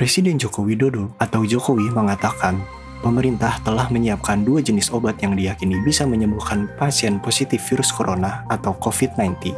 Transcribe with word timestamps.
Presiden 0.00 0.40
Joko 0.40 0.64
Widodo 0.64 1.12
atau 1.20 1.44
Jokowi 1.44 1.92
mengatakan 1.92 2.56
pemerintah 3.04 3.60
telah 3.60 3.84
menyiapkan 3.92 4.40
dua 4.48 4.64
jenis 4.64 4.88
obat 4.96 5.20
yang 5.20 5.36
diyakini 5.36 5.76
bisa 5.84 6.08
menyembuhkan 6.08 6.72
pasien 6.80 7.20
positif 7.20 7.60
virus 7.68 7.92
corona 7.92 8.48
atau 8.48 8.72
COVID-19. 8.80 9.52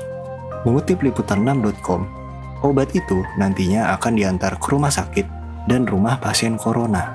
Mengutip 0.66 0.98
liputan6.com, 0.98 2.02
obat 2.66 2.90
itu 2.90 3.22
nantinya 3.38 3.94
akan 3.94 4.18
diantar 4.18 4.58
ke 4.58 4.66
rumah 4.74 4.90
sakit 4.90 5.30
dan 5.70 5.86
rumah 5.86 6.18
pasien 6.18 6.58
corona. 6.58 7.14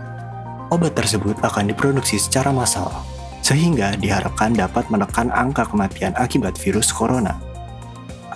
Obat 0.71 0.95
tersebut 0.95 1.35
akan 1.43 1.67
diproduksi 1.67 2.15
secara 2.15 2.55
massal, 2.55 2.87
sehingga 3.43 3.99
diharapkan 3.99 4.55
dapat 4.55 4.87
menekan 4.87 5.35
angka 5.35 5.67
kematian 5.67 6.15
akibat 6.15 6.55
virus 6.55 6.95
corona. 6.95 7.35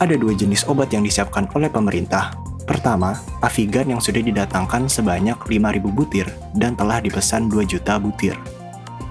Ada 0.04 0.20
dua 0.20 0.36
jenis 0.36 0.68
obat 0.68 0.92
yang 0.92 1.08
disiapkan 1.08 1.48
oleh 1.56 1.72
pemerintah 1.72 2.41
Pertama, 2.72 3.20
Avigan 3.44 3.92
yang 3.92 4.00
sudah 4.00 4.24
didatangkan 4.24 4.88
sebanyak 4.88 5.36
5.000 5.36 5.92
butir 5.92 6.24
dan 6.56 6.72
telah 6.72 7.04
dipesan 7.04 7.52
2 7.52 7.68
juta 7.68 8.00
butir. 8.00 8.32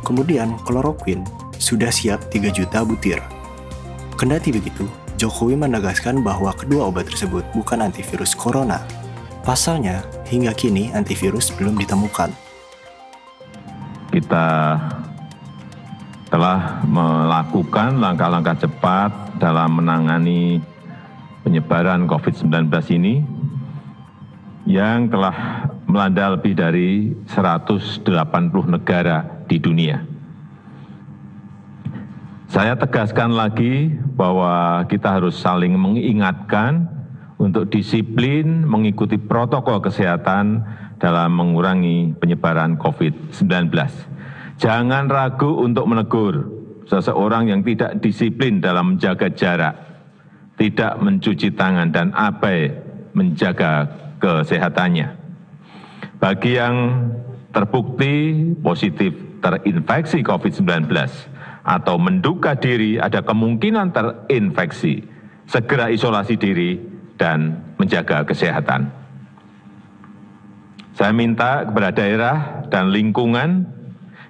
Kemudian, 0.01 0.57
kloroquine 0.65 1.29
sudah 1.61 1.93
siap 1.93 2.33
3 2.33 2.49
juta 2.49 2.81
butir. 2.89 3.21
Kendati 4.17 4.49
begitu, 4.49 4.89
Jokowi 5.21 5.61
menegaskan 5.61 6.25
bahwa 6.25 6.57
kedua 6.57 6.89
obat 6.89 7.13
tersebut 7.13 7.45
bukan 7.53 7.85
antivirus 7.85 8.33
corona. 8.33 8.81
Pasalnya, 9.45 10.09
hingga 10.25 10.57
kini 10.57 10.89
antivirus 10.97 11.53
belum 11.53 11.77
ditemukan. 11.77 12.33
Kita 14.09 14.47
telah 16.33 16.81
melakukan 16.89 18.01
langkah-langkah 18.01 18.57
cepat 18.57 19.37
dalam 19.37 19.85
menangani 19.85 20.65
penyebaran 21.45 22.09
COVID-19 22.09 22.73
ini 22.97 23.21
yang 24.71 25.11
telah 25.11 25.67
melanda 25.91 26.39
lebih 26.39 26.55
dari 26.55 27.11
180 27.27 28.07
negara 28.71 29.27
di 29.51 29.59
dunia. 29.59 30.07
Saya 32.47 32.79
tegaskan 32.79 33.35
lagi 33.35 33.91
bahwa 34.15 34.87
kita 34.87 35.19
harus 35.19 35.39
saling 35.39 35.75
mengingatkan 35.75 36.87
untuk 37.39 37.67
disiplin 37.71 38.63
mengikuti 38.63 39.19
protokol 39.19 39.83
kesehatan 39.83 40.63
dalam 41.03 41.31
mengurangi 41.35 42.15
penyebaran 42.19 42.79
COVID-19. 42.79 43.71
Jangan 44.61 45.07
ragu 45.11 45.63
untuk 45.63 45.87
menegur 45.89 46.47
seseorang 46.91 47.51
yang 47.51 47.63
tidak 47.63 48.03
disiplin 48.03 48.59
dalam 48.59 48.95
menjaga 48.95 49.31
jarak, 49.31 49.75
tidak 50.59 50.99
mencuci 50.99 51.55
tangan, 51.55 51.89
dan 51.95 52.11
abai 52.13 52.75
menjaga 53.15 53.89
kesehatannya. 54.21 55.09
Bagi 56.21 56.61
yang 56.61 56.77
terbukti 57.51 58.45
positif 58.61 59.17
terinfeksi 59.41 60.21
COVID-19 60.21 60.93
atau 61.65 61.97
menduga 61.97 62.55
diri 62.55 63.01
ada 63.01 63.25
kemungkinan 63.25 63.91
terinfeksi, 63.91 65.03
segera 65.49 65.89
isolasi 65.89 66.37
diri 66.37 66.77
dan 67.17 67.73
menjaga 67.81 68.23
kesehatan. 68.29 68.93
Saya 70.93 71.17
minta 71.17 71.65
kepada 71.65 71.97
daerah 71.97 72.37
dan 72.69 72.93
lingkungan 72.93 73.65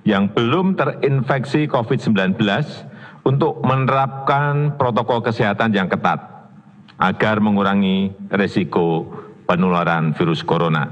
yang 0.07 0.31
belum 0.31 0.79
terinfeksi 0.79 1.67
COVID-19 1.67 2.39
untuk 3.27 3.61
menerapkan 3.67 4.79
protokol 4.79 5.21
kesehatan 5.21 5.75
yang 5.75 5.91
ketat 5.91 6.23
agar 7.01 7.43
mengurangi 7.43 8.15
resiko 8.31 9.09
penularan 9.51 10.15
virus 10.15 10.47
corona. 10.47 10.87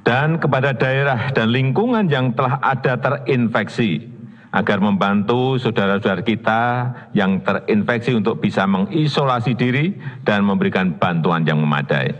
Dan 0.00 0.40
kepada 0.40 0.72
daerah 0.72 1.28
dan 1.36 1.52
lingkungan 1.52 2.08
yang 2.08 2.32
telah 2.32 2.56
ada 2.64 2.96
terinfeksi, 2.96 4.08
agar 4.48 4.80
membantu 4.80 5.60
saudara-saudara 5.60 6.24
kita 6.24 6.62
yang 7.12 7.44
terinfeksi 7.44 8.16
untuk 8.16 8.40
bisa 8.40 8.64
mengisolasi 8.64 9.52
diri 9.52 9.92
dan 10.24 10.48
memberikan 10.48 10.96
bantuan 10.96 11.44
yang 11.44 11.60
memadai. 11.60 12.16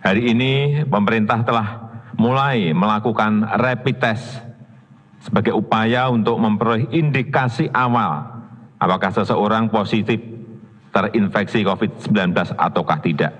Hari 0.00 0.32
ini 0.32 0.52
pemerintah 0.88 1.44
telah 1.44 1.68
mulai 2.16 2.72
melakukan 2.72 3.44
rapid 3.60 3.96
test 4.00 4.40
sebagai 5.20 5.52
upaya 5.52 6.08
untuk 6.08 6.40
memperoleh 6.40 6.88
indikasi 6.88 7.68
awal 7.72 8.24
apakah 8.80 9.12
seseorang 9.12 9.72
positif 9.72 10.33
terinfeksi 10.94 11.66
COVID-19 11.66 12.54
ataukah 12.54 13.02
tidak. 13.02 13.34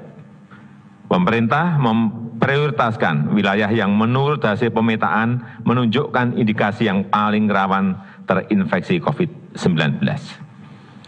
Pemerintah 1.07 1.79
memprioritaskan 1.79 3.31
wilayah 3.31 3.71
yang 3.71 3.95
menurut 3.95 4.43
hasil 4.43 4.75
pemetaan 4.75 5.63
menunjukkan 5.63 6.35
indikasi 6.35 6.91
yang 6.91 7.07
paling 7.07 7.47
rawan 7.47 7.95
terinfeksi 8.27 8.99
COVID-19. 8.99 10.03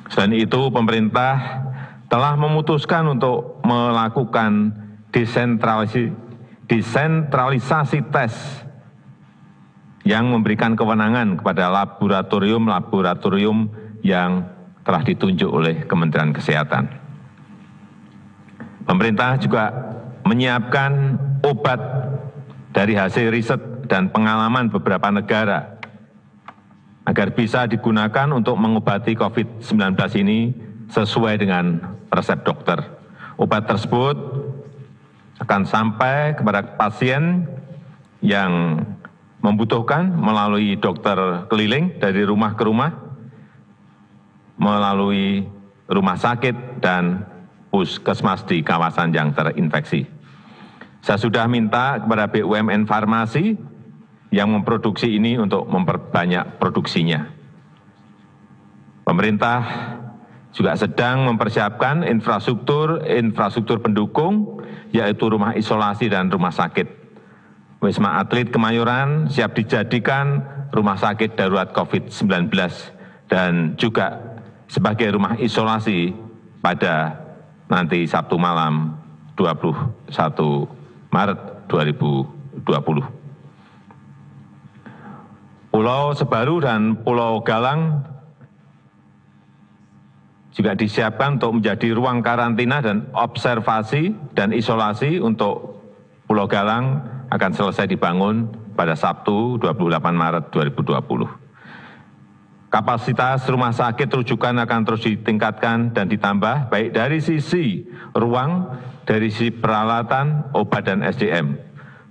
Selain 0.06 0.34
itu, 0.38 0.70
pemerintah 0.70 1.66
telah 2.06 2.38
memutuskan 2.38 3.18
untuk 3.18 3.58
melakukan 3.66 4.70
desentralisasi, 5.10 6.14
desentralisasi 6.70 7.98
tes 8.14 8.62
yang 10.06 10.30
memberikan 10.30 10.78
kewenangan 10.78 11.42
kepada 11.42 11.66
laboratorium-laboratorium 11.66 13.66
yang 14.06 14.55
telah 14.86 15.02
ditunjuk 15.02 15.50
oleh 15.50 15.82
Kementerian 15.90 16.30
Kesehatan. 16.30 16.86
Pemerintah 18.86 19.34
juga 19.42 19.74
menyiapkan 20.22 21.18
obat 21.42 21.82
dari 22.70 22.94
hasil 22.94 23.34
riset 23.34 23.58
dan 23.90 24.14
pengalaman 24.14 24.70
beberapa 24.70 25.10
negara 25.10 25.74
agar 27.02 27.34
bisa 27.34 27.66
digunakan 27.66 28.30
untuk 28.30 28.54
mengobati 28.54 29.18
COVID-19 29.18 29.98
ini 30.22 30.54
sesuai 30.86 31.34
dengan 31.42 31.82
resep 32.14 32.46
dokter. 32.46 32.78
Obat 33.42 33.66
tersebut 33.66 34.14
akan 35.42 35.66
sampai 35.66 36.38
kepada 36.38 36.78
pasien 36.78 37.46
yang 38.22 38.82
membutuhkan 39.42 40.14
melalui 40.14 40.78
dokter 40.78 41.46
keliling 41.50 41.98
dari 41.98 42.22
rumah 42.26 42.54
ke 42.58 42.62
rumah 42.66 43.05
melalui 44.66 45.46
rumah 45.86 46.18
sakit 46.18 46.82
dan 46.82 47.22
puskesmas 47.70 48.42
di 48.42 48.66
kawasan 48.66 49.14
yang 49.14 49.30
terinfeksi. 49.30 50.02
Saya 51.06 51.22
sudah 51.22 51.46
minta 51.46 52.02
kepada 52.02 52.26
BUMN 52.26 52.90
Farmasi 52.90 53.54
yang 54.34 54.50
memproduksi 54.50 55.14
ini 55.14 55.38
untuk 55.38 55.70
memperbanyak 55.70 56.58
produksinya. 56.58 57.30
Pemerintah 59.06 59.62
juga 60.50 60.74
sedang 60.74 61.30
mempersiapkan 61.30 62.02
infrastruktur-infrastruktur 62.02 63.78
pendukung, 63.78 64.58
yaitu 64.90 65.30
rumah 65.30 65.54
isolasi 65.54 66.10
dan 66.10 66.26
rumah 66.26 66.50
sakit. 66.50 67.06
Wisma 67.78 68.18
Atlet 68.18 68.50
Kemayoran 68.50 69.30
siap 69.30 69.54
dijadikan 69.54 70.42
rumah 70.74 70.98
sakit 70.98 71.38
darurat 71.38 71.70
COVID-19 71.70 72.50
dan 73.30 73.78
juga 73.78 74.35
sebagai 74.66 75.14
rumah 75.14 75.38
isolasi 75.38 76.14
pada 76.62 77.14
nanti 77.70 78.06
Sabtu 78.06 78.38
malam 78.38 78.94
21 79.38 80.06
Maret 81.10 81.40
2020. 81.70 83.16
Pulau 85.70 86.16
Sebaru 86.16 86.56
dan 86.64 86.96
Pulau 87.04 87.44
Galang 87.44 88.00
juga 90.56 90.72
disiapkan 90.72 91.36
untuk 91.36 91.60
menjadi 91.60 91.92
ruang 91.92 92.24
karantina 92.24 92.80
dan 92.80 93.12
observasi 93.12 94.16
dan 94.32 94.56
isolasi 94.56 95.20
untuk 95.20 95.84
Pulau 96.24 96.48
Galang 96.48 97.04
akan 97.28 97.52
selesai 97.52 97.84
dibangun 97.92 98.48
pada 98.72 98.96
Sabtu 98.96 99.60
28 99.60 100.16
Maret 100.16 100.48
2020. 100.48 101.45
Kapasitas 102.66 103.46
rumah 103.46 103.70
sakit 103.70 104.10
rujukan 104.10 104.50
akan 104.66 104.80
terus 104.82 105.06
ditingkatkan 105.06 105.94
dan 105.94 106.10
ditambah 106.10 106.66
baik 106.66 106.90
dari 106.90 107.22
sisi 107.22 107.86
ruang, 108.10 108.74
dari 109.06 109.30
sisi 109.30 109.54
peralatan, 109.54 110.50
obat 110.50 110.90
dan 110.90 111.06
SDM. 111.06 111.54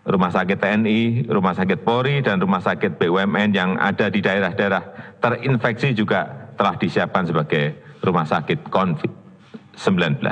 Rumah 0.07 0.31
sakit 0.31 0.55
TNI, 0.55 1.27
rumah 1.27 1.57
sakit 1.57 1.83
Polri, 1.83 2.23
dan 2.23 2.39
rumah 2.39 2.63
sakit 2.63 2.95
BUMN 2.95 3.51
yang 3.51 3.75
ada 3.75 4.07
di 4.07 4.23
daerah-daerah 4.23 5.17
terinfeksi 5.19 5.91
juga 5.91 6.53
telah 6.55 6.77
disiapkan 6.79 7.25
sebagai 7.25 7.75
rumah 7.99 8.23
sakit 8.23 8.69
COVID-19. 8.71 10.23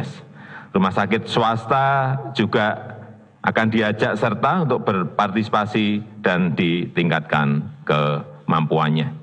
Rumah 0.72 0.94
sakit 0.94 1.28
swasta 1.28 2.16
juga 2.32 2.96
akan 3.44 3.68
diajak 3.68 4.16
serta 4.16 4.64
untuk 4.64 4.88
berpartisipasi 4.88 6.22
dan 6.24 6.56
ditingkatkan 6.56 7.60
kemampuannya. 7.84 9.23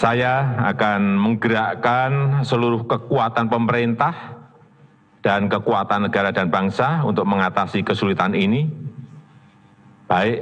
Saya 0.00 0.56
akan 0.72 1.20
menggerakkan 1.20 2.40
seluruh 2.40 2.88
kekuatan 2.88 3.52
pemerintah 3.52 4.40
dan 5.20 5.44
kekuatan 5.44 6.08
negara 6.08 6.32
dan 6.32 6.48
bangsa 6.48 7.04
untuk 7.04 7.28
mengatasi 7.28 7.84
kesulitan 7.84 8.32
ini, 8.32 8.64
baik 10.08 10.40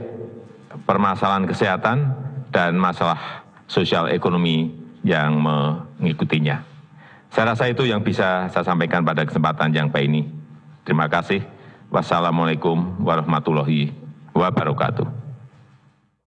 permasalahan 0.87 1.51
kesehatan 1.51 2.15
dan 2.55 2.79
masalah 2.79 3.43
sosial 3.67 4.07
ekonomi 4.15 4.71
yang 5.03 5.43
mengikutinya. 5.43 6.63
Saya 7.35 7.51
rasa 7.51 7.67
itu 7.67 7.83
yang 7.83 8.07
bisa 8.07 8.47
saya 8.55 8.63
sampaikan 8.63 9.03
pada 9.03 9.27
kesempatan 9.27 9.75
yang 9.75 9.91
baik 9.91 10.07
ini. 10.07 10.23
Terima 10.87 11.11
kasih. 11.11 11.43
Wassalamualaikum 11.91 13.03
warahmatullahi 13.03 13.91
wabarakatuh. 14.39 15.18